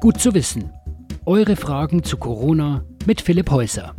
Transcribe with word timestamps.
Gut 0.00 0.18
zu 0.18 0.32
wissen. 0.32 0.72
Eure 1.26 1.56
Fragen 1.56 2.02
zu 2.02 2.16
Corona 2.16 2.86
mit 3.04 3.20
Philipp 3.20 3.50
Häuser. 3.50 3.94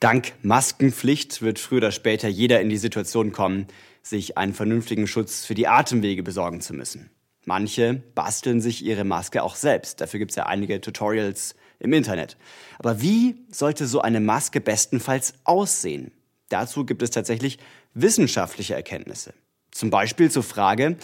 Dank 0.00 0.32
Maskenpflicht 0.40 1.42
wird 1.42 1.58
früher 1.58 1.76
oder 1.76 1.90
später 1.90 2.28
jeder 2.28 2.62
in 2.62 2.70
die 2.70 2.78
Situation 2.78 3.30
kommen, 3.30 3.66
sich 4.02 4.38
einen 4.38 4.54
vernünftigen 4.54 5.06
Schutz 5.06 5.44
für 5.44 5.54
die 5.54 5.68
Atemwege 5.68 6.22
besorgen 6.22 6.62
zu 6.62 6.72
müssen. 6.72 7.10
Manche 7.44 8.02
basteln 8.14 8.62
sich 8.62 8.82
ihre 8.82 9.04
Maske 9.04 9.42
auch 9.42 9.54
selbst. 9.54 10.00
Dafür 10.00 10.18
gibt 10.18 10.30
es 10.30 10.36
ja 10.36 10.46
einige 10.46 10.80
Tutorials 10.80 11.54
im 11.78 11.92
Internet. 11.92 12.38
Aber 12.78 13.02
wie 13.02 13.44
sollte 13.50 13.86
so 13.86 14.00
eine 14.00 14.20
Maske 14.20 14.62
bestenfalls 14.62 15.34
aussehen? 15.44 16.12
Dazu 16.48 16.86
gibt 16.86 17.02
es 17.02 17.10
tatsächlich 17.10 17.58
wissenschaftliche 17.92 18.74
Erkenntnisse. 18.74 19.34
Zum 19.72 19.90
Beispiel 19.90 20.30
zur 20.30 20.42
Frage, 20.42 20.96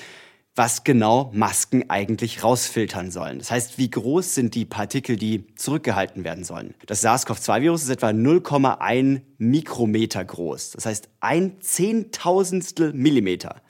was 0.57 0.85
genau 0.85 1.31
Masken 1.35 1.91
eigentlich 1.91 2.45
rausfiltern 2.45 3.11
sollen. 3.11 3.39
Das 3.39 3.51
heißt, 3.51 3.77
wie 3.77 3.91
groß 3.91 4.35
sind 4.35 4.55
die 4.55 4.65
Partikel, 4.65 5.17
die 5.17 5.47
zurückgehalten 5.57 6.23
werden 6.23 6.45
sollen. 6.45 6.75
Das 6.87 7.03
SARS-CoV-2-Virus 7.03 7.83
ist 7.83 7.89
etwa 7.89 8.09
0,1 8.11 9.23
Mikrometer 9.39 10.25
groß. 10.25 10.71
Das 10.71 10.87
heißt, 10.87 11.09
ein 11.21 11.61
Zehntausendstel 11.61 12.93
Millimeter. 12.93 13.63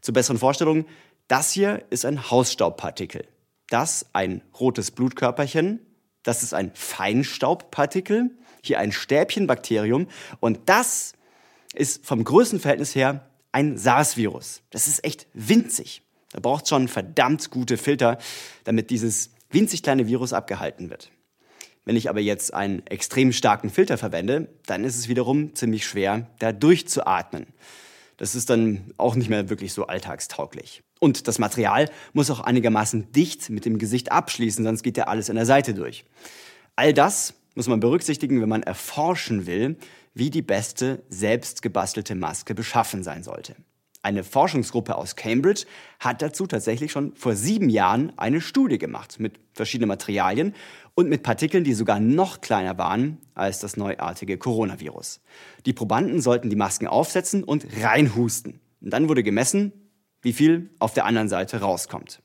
Zur 0.00 0.14
besseren 0.14 0.38
Vorstellung, 0.38 0.86
das 1.28 1.52
hier 1.52 1.84
ist 1.90 2.06
ein 2.06 2.30
Hausstaubpartikel. 2.30 3.26
Das 3.68 4.06
ein 4.14 4.42
rotes 4.58 4.90
Blutkörperchen. 4.90 5.80
Das 6.22 6.42
ist 6.42 6.54
ein 6.54 6.70
Feinstaubpartikel. 6.74 8.30
Hier 8.62 8.78
ein 8.78 8.92
Stäbchenbakterium. 8.92 10.08
Und 10.40 10.60
das 10.66 11.12
ist 11.74 12.06
vom 12.06 12.24
Größenverhältnis 12.24 12.94
her 12.94 13.28
ein 13.50 13.76
SARS-Virus. 13.76 14.62
Das 14.70 14.88
ist 14.88 15.04
echt 15.04 15.26
winzig. 15.34 16.02
Da 16.32 16.40
braucht 16.40 16.64
es 16.64 16.70
schon 16.70 16.88
verdammt 16.88 17.50
gute 17.50 17.76
Filter, 17.76 18.18
damit 18.64 18.90
dieses 18.90 19.30
winzig 19.50 19.82
kleine 19.82 20.06
Virus 20.06 20.32
abgehalten 20.32 20.90
wird. 20.90 21.10
Wenn 21.84 21.96
ich 21.96 22.08
aber 22.08 22.20
jetzt 22.20 22.54
einen 22.54 22.86
extrem 22.86 23.32
starken 23.32 23.70
Filter 23.70 23.98
verwende, 23.98 24.48
dann 24.66 24.84
ist 24.84 24.96
es 24.96 25.08
wiederum 25.08 25.54
ziemlich 25.54 25.84
schwer, 25.84 26.28
da 26.38 26.52
durchzuatmen. 26.52 27.46
Das 28.16 28.34
ist 28.34 28.50
dann 28.50 28.92
auch 28.98 29.16
nicht 29.16 29.28
mehr 29.28 29.50
wirklich 29.50 29.72
so 29.72 29.86
alltagstauglich. 29.86 30.82
Und 31.00 31.26
das 31.26 31.40
Material 31.40 31.90
muss 32.12 32.30
auch 32.30 32.40
einigermaßen 32.40 33.10
dicht 33.10 33.50
mit 33.50 33.64
dem 33.64 33.78
Gesicht 33.78 34.12
abschließen, 34.12 34.64
sonst 34.64 34.84
geht 34.84 34.96
ja 34.96 35.08
alles 35.08 35.28
in 35.28 35.34
der 35.34 35.46
Seite 35.46 35.74
durch. 35.74 36.04
All 36.76 36.94
das 36.94 37.34
muss 37.54 37.66
man 37.66 37.80
berücksichtigen, 37.80 38.40
wenn 38.40 38.48
man 38.48 38.62
erforschen 38.62 39.46
will, 39.46 39.76
wie 40.14 40.30
die 40.30 40.42
beste 40.42 41.02
selbst 41.08 41.62
gebastelte 41.62 42.14
Maske 42.14 42.54
beschaffen 42.54 43.02
sein 43.02 43.24
sollte. 43.24 43.56
Eine 44.04 44.24
Forschungsgruppe 44.24 44.96
aus 44.96 45.14
Cambridge 45.14 45.64
hat 46.00 46.22
dazu 46.22 46.48
tatsächlich 46.48 46.90
schon 46.90 47.14
vor 47.14 47.36
sieben 47.36 47.68
Jahren 47.68 48.12
eine 48.18 48.40
Studie 48.40 48.78
gemacht 48.78 49.20
mit 49.20 49.38
verschiedenen 49.52 49.88
Materialien 49.88 50.54
und 50.94 51.08
mit 51.08 51.22
Partikeln, 51.22 51.62
die 51.62 51.72
sogar 51.72 52.00
noch 52.00 52.40
kleiner 52.40 52.76
waren 52.78 53.18
als 53.34 53.60
das 53.60 53.76
neuartige 53.76 54.38
Coronavirus. 54.38 55.20
Die 55.66 55.72
Probanden 55.72 56.20
sollten 56.20 56.50
die 56.50 56.56
Masken 56.56 56.88
aufsetzen 56.88 57.44
und 57.44 57.64
reinhusten. 57.80 58.60
Und 58.80 58.90
dann 58.92 59.08
wurde 59.08 59.22
gemessen, 59.22 59.72
wie 60.20 60.32
viel 60.32 60.70
auf 60.80 60.94
der 60.94 61.04
anderen 61.04 61.28
Seite 61.28 61.60
rauskommt. 61.60 62.22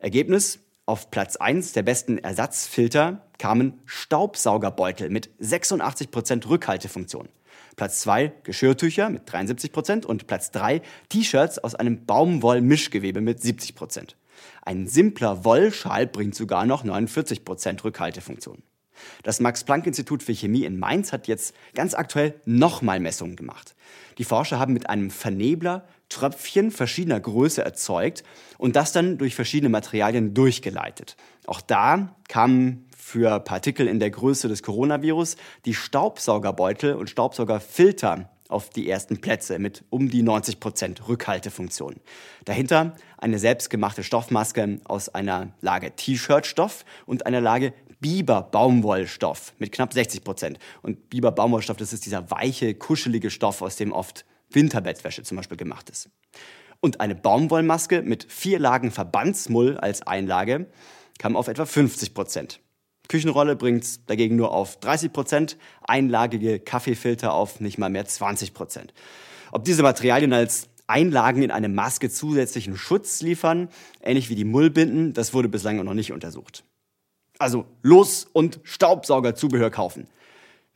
Ergebnis, 0.00 0.58
auf 0.92 1.10
Platz 1.10 1.36
1 1.36 1.72
der 1.72 1.82
besten 1.84 2.18
Ersatzfilter 2.18 3.22
kamen 3.38 3.80
Staubsaugerbeutel 3.86 5.08
mit 5.08 5.30
86% 5.40 6.46
Rückhaltefunktion. 6.46 7.30
Platz 7.76 8.00
2 8.00 8.30
Geschirrtücher 8.42 9.08
mit 9.08 9.22
73 9.24 9.72
Prozent 9.72 10.04
und 10.04 10.26
Platz 10.26 10.50
3 10.50 10.82
T-Shirts 11.08 11.58
aus 11.60 11.74
einem 11.74 12.04
Baumwollmischgewebe 12.04 13.22
mit 13.22 13.40
70 13.40 13.74
Prozent. 13.74 14.18
Ein 14.60 14.86
simpler 14.86 15.46
Wollschal 15.46 16.06
bringt 16.06 16.34
sogar 16.34 16.66
noch 16.66 16.84
49 16.84 17.46
Prozent 17.46 17.82
Rückhaltefunktion. 17.84 18.62
Das 19.22 19.40
Max-Planck-Institut 19.40 20.22
für 20.22 20.32
Chemie 20.32 20.64
in 20.64 20.78
Mainz 20.78 21.12
hat 21.12 21.28
jetzt 21.28 21.54
ganz 21.74 21.94
aktuell 21.94 22.34
nochmal 22.44 23.00
Messungen 23.00 23.36
gemacht. 23.36 23.74
Die 24.18 24.24
Forscher 24.24 24.58
haben 24.58 24.72
mit 24.72 24.88
einem 24.88 25.10
Vernebler 25.10 25.86
Tröpfchen 26.08 26.70
verschiedener 26.70 27.20
Größe 27.20 27.64
erzeugt 27.64 28.22
und 28.58 28.76
das 28.76 28.92
dann 28.92 29.18
durch 29.18 29.34
verschiedene 29.34 29.70
Materialien 29.70 30.34
durchgeleitet. 30.34 31.16
Auch 31.46 31.60
da 31.60 32.14
kamen 32.28 32.86
für 32.96 33.40
Partikel 33.40 33.88
in 33.88 33.98
der 33.98 34.10
Größe 34.10 34.48
des 34.48 34.62
Coronavirus 34.62 35.36
die 35.64 35.74
Staubsaugerbeutel 35.74 36.94
und 36.94 37.08
Staubsaugerfilter 37.08 38.30
auf 38.48 38.70
die 38.70 38.88
ersten 38.88 39.20
Plätze 39.20 39.58
mit 39.58 39.84
um 39.90 40.10
die 40.10 40.22
90 40.22 40.60
Prozent 40.60 41.08
Rückhaltefunktion. 41.08 41.96
Dahinter 42.44 42.94
eine 43.16 43.38
selbstgemachte 43.38 44.04
Stoffmaske 44.04 44.80
aus 44.84 45.08
einer 45.08 45.48
Lage 45.60 45.96
T-Shirt-Stoff 45.96 46.84
und 47.06 47.26
einer 47.26 47.40
Lage 47.40 47.72
Biber-Baumwollstoff 48.02 49.54
mit 49.58 49.72
knapp 49.72 49.94
60 49.94 50.22
Prozent. 50.22 50.58
Und 50.82 51.08
Biber-Baumwollstoff, 51.08 51.78
das 51.78 51.94
ist 51.94 52.04
dieser 52.04 52.30
weiche, 52.30 52.74
kuschelige 52.74 53.30
Stoff, 53.30 53.62
aus 53.62 53.76
dem 53.76 53.92
oft 53.92 54.26
Winterbettwäsche 54.50 55.22
zum 55.22 55.38
Beispiel 55.38 55.56
gemacht 55.56 55.88
ist. 55.88 56.10
Und 56.80 57.00
eine 57.00 57.14
Baumwollmaske 57.14 58.02
mit 58.02 58.30
vier 58.30 58.58
Lagen 58.58 58.90
Verbandsmull 58.90 59.78
als 59.78 60.02
Einlage 60.06 60.66
kam 61.18 61.36
auf 61.36 61.48
etwa 61.48 61.64
50 61.64 62.12
Prozent. 62.12 62.60
Küchenrolle 63.08 63.56
bringt 63.56 64.10
dagegen 64.10 64.36
nur 64.36 64.52
auf 64.52 64.80
30 64.80 65.12
Prozent, 65.12 65.56
einlagige 65.82 66.58
Kaffeefilter 66.58 67.32
auf 67.32 67.60
nicht 67.60 67.78
mal 67.78 67.90
mehr 67.90 68.04
20 68.04 68.54
Prozent. 68.54 68.92
Ob 69.52 69.64
diese 69.64 69.82
Materialien 69.82 70.32
als 70.32 70.68
Einlagen 70.86 71.42
in 71.42 71.50
eine 71.50 71.68
Maske 71.68 72.10
zusätzlichen 72.10 72.76
Schutz 72.76 73.22
liefern, 73.22 73.68
ähnlich 74.02 74.28
wie 74.28 74.34
die 74.34 74.44
Mullbinden, 74.44 75.12
das 75.12 75.34
wurde 75.34 75.48
bislang 75.48 75.82
noch 75.84 75.94
nicht 75.94 76.12
untersucht. 76.12 76.64
Also 77.42 77.66
los 77.82 78.28
und 78.32 78.60
Staubsaugerzubehör 78.62 79.70
kaufen. 79.70 80.06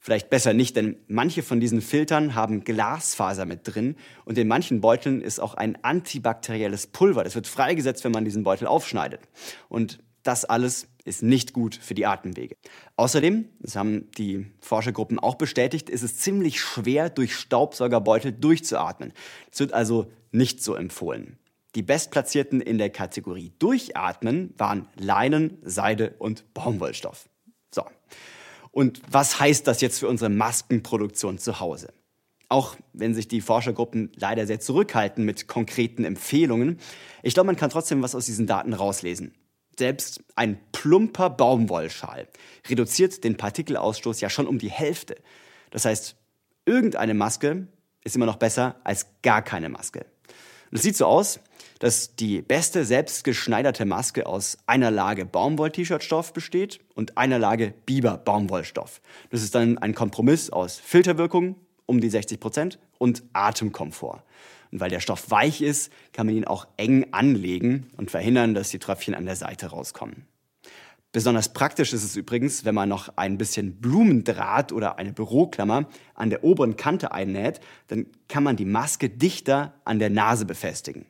Vielleicht 0.00 0.30
besser 0.30 0.52
nicht, 0.52 0.74
denn 0.74 0.96
manche 1.06 1.44
von 1.44 1.60
diesen 1.60 1.80
Filtern 1.80 2.34
haben 2.34 2.64
Glasfaser 2.64 3.44
mit 3.44 3.60
drin 3.62 3.94
und 4.24 4.36
in 4.36 4.48
manchen 4.48 4.80
Beuteln 4.80 5.20
ist 5.20 5.38
auch 5.38 5.54
ein 5.54 5.78
antibakterielles 5.84 6.88
Pulver. 6.88 7.22
Das 7.22 7.36
wird 7.36 7.46
freigesetzt, 7.46 8.02
wenn 8.02 8.10
man 8.10 8.24
diesen 8.24 8.42
Beutel 8.42 8.66
aufschneidet. 8.66 9.20
Und 9.68 10.00
das 10.24 10.44
alles 10.44 10.88
ist 11.04 11.22
nicht 11.22 11.52
gut 11.52 11.76
für 11.76 11.94
die 11.94 12.04
Atemwege. 12.04 12.56
Außerdem, 12.96 13.48
das 13.60 13.76
haben 13.76 14.10
die 14.18 14.46
Forschergruppen 14.58 15.20
auch 15.20 15.36
bestätigt, 15.36 15.88
ist 15.88 16.02
es 16.02 16.18
ziemlich 16.18 16.60
schwer, 16.60 17.10
durch 17.10 17.36
Staubsaugerbeutel 17.36 18.32
durchzuatmen. 18.32 19.12
Es 19.52 19.60
wird 19.60 19.72
also 19.72 20.10
nicht 20.32 20.64
so 20.64 20.74
empfohlen. 20.74 21.38
Die 21.76 21.82
bestplatzierten 21.82 22.62
in 22.62 22.78
der 22.78 22.88
Kategorie 22.88 23.52
Durchatmen 23.58 24.54
waren 24.56 24.88
Leinen, 24.96 25.58
Seide 25.62 26.14
und 26.18 26.54
Baumwollstoff. 26.54 27.28
So. 27.70 27.84
Und 28.70 29.02
was 29.10 29.38
heißt 29.38 29.66
das 29.66 29.82
jetzt 29.82 29.98
für 29.98 30.08
unsere 30.08 30.30
Maskenproduktion 30.30 31.36
zu 31.36 31.60
Hause? 31.60 31.92
Auch 32.48 32.76
wenn 32.94 33.14
sich 33.14 33.28
die 33.28 33.42
Forschergruppen 33.42 34.10
leider 34.16 34.46
sehr 34.46 34.58
zurückhalten 34.58 35.26
mit 35.26 35.48
konkreten 35.48 36.04
Empfehlungen, 36.04 36.78
ich 37.22 37.34
glaube, 37.34 37.48
man 37.48 37.56
kann 37.56 37.68
trotzdem 37.68 38.02
was 38.02 38.14
aus 38.14 38.24
diesen 38.24 38.46
Daten 38.46 38.72
rauslesen. 38.72 39.34
Selbst 39.78 40.24
ein 40.34 40.58
plumper 40.72 41.28
Baumwollschal 41.28 42.26
reduziert 42.70 43.22
den 43.22 43.36
Partikelausstoß 43.36 44.22
ja 44.22 44.30
schon 44.30 44.46
um 44.46 44.58
die 44.58 44.70
Hälfte. 44.70 45.16
Das 45.70 45.84
heißt, 45.84 46.16
irgendeine 46.64 47.12
Maske 47.12 47.66
ist 48.02 48.16
immer 48.16 48.24
noch 48.24 48.36
besser 48.36 48.80
als 48.82 49.08
gar 49.20 49.42
keine 49.42 49.68
Maske. 49.68 50.06
Und 50.70 50.76
es 50.76 50.82
sieht 50.82 50.96
so 50.96 51.06
aus, 51.06 51.40
dass 51.78 52.16
die 52.16 52.42
beste 52.42 52.84
selbstgeschneiderte 52.84 53.84
Maske 53.84 54.26
aus 54.26 54.58
einer 54.66 54.90
Lage 54.90 55.26
Baumwoll-T-Shirt-Stoff 55.26 56.32
besteht 56.32 56.80
und 56.94 57.18
einer 57.18 57.38
Lage 57.38 57.74
Biber-Baumwollstoff. 57.86 59.00
Das 59.30 59.42
ist 59.42 59.54
dann 59.54 59.78
ein 59.78 59.94
Kompromiss 59.94 60.50
aus 60.50 60.78
Filterwirkung 60.78 61.56
um 61.84 62.00
die 62.00 62.10
60 62.10 62.40
Prozent 62.40 62.78
und 62.98 63.22
Atemkomfort. 63.32 64.22
Und 64.72 64.80
weil 64.80 64.90
der 64.90 65.00
Stoff 65.00 65.30
weich 65.30 65.62
ist, 65.62 65.92
kann 66.12 66.26
man 66.26 66.34
ihn 66.34 66.44
auch 66.44 66.66
eng 66.76 67.06
anlegen 67.12 67.88
und 67.96 68.10
verhindern, 68.10 68.54
dass 68.54 68.70
die 68.70 68.78
Tröpfchen 68.78 69.14
an 69.14 69.26
der 69.26 69.36
Seite 69.36 69.68
rauskommen. 69.68 70.26
Besonders 71.16 71.54
praktisch 71.54 71.94
ist 71.94 72.04
es 72.04 72.14
übrigens, 72.14 72.66
wenn 72.66 72.74
man 72.74 72.90
noch 72.90 73.16
ein 73.16 73.38
bisschen 73.38 73.80
Blumendraht 73.80 74.70
oder 74.70 74.98
eine 74.98 75.14
Büroklammer 75.14 75.88
an 76.12 76.28
der 76.28 76.44
oberen 76.44 76.76
Kante 76.76 77.10
einnäht, 77.10 77.60
dann 77.86 78.04
kann 78.28 78.42
man 78.42 78.56
die 78.56 78.66
Maske 78.66 79.08
dichter 79.08 79.72
an 79.86 79.98
der 79.98 80.10
Nase 80.10 80.44
befestigen. 80.44 81.06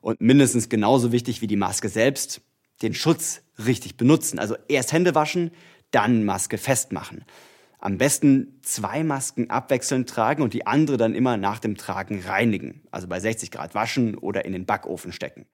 Und 0.00 0.22
mindestens 0.22 0.70
genauso 0.70 1.12
wichtig 1.12 1.42
wie 1.42 1.46
die 1.46 1.56
Maske 1.56 1.90
selbst, 1.90 2.40
den 2.80 2.94
Schutz 2.94 3.42
richtig 3.58 3.98
benutzen. 3.98 4.38
Also 4.38 4.56
erst 4.66 4.94
Hände 4.94 5.14
waschen, 5.14 5.50
dann 5.90 6.24
Maske 6.24 6.56
festmachen. 6.56 7.26
Am 7.80 7.98
besten 7.98 8.60
zwei 8.62 9.04
Masken 9.04 9.50
abwechselnd 9.50 10.08
tragen 10.08 10.42
und 10.42 10.54
die 10.54 10.66
andere 10.66 10.96
dann 10.96 11.14
immer 11.14 11.36
nach 11.36 11.58
dem 11.58 11.76
Tragen 11.76 12.22
reinigen. 12.26 12.80
Also 12.90 13.08
bei 13.08 13.20
60 13.20 13.50
Grad 13.50 13.74
waschen 13.74 14.16
oder 14.16 14.46
in 14.46 14.54
den 14.54 14.64
Backofen 14.64 15.12
stecken. 15.12 15.44